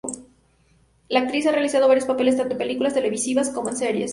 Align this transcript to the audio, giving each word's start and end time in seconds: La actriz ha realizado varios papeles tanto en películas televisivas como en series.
La 1.09 1.19
actriz 1.19 1.45
ha 1.45 1.51
realizado 1.51 1.87
varios 1.87 2.07
papeles 2.07 2.35
tanto 2.35 2.53
en 2.53 2.57
películas 2.57 2.95
televisivas 2.95 3.51
como 3.51 3.69
en 3.69 3.77
series. 3.77 4.09